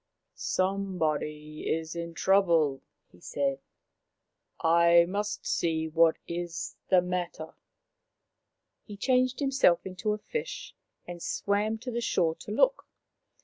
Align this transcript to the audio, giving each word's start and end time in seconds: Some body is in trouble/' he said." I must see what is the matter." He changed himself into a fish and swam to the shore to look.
Some 0.33 0.97
body 0.97 1.69
is 1.71 1.95
in 1.95 2.15
trouble/' 2.15 2.81
he 3.11 3.19
said." 3.19 3.59
I 4.59 5.05
must 5.07 5.45
see 5.45 5.87
what 5.87 6.17
is 6.27 6.75
the 6.89 7.03
matter." 7.03 7.53
He 8.87 8.97
changed 8.97 9.39
himself 9.41 9.85
into 9.85 10.13
a 10.13 10.17
fish 10.17 10.73
and 11.05 11.21
swam 11.21 11.77
to 11.81 11.91
the 11.91 12.01
shore 12.01 12.33
to 12.37 12.51
look. 12.51 12.87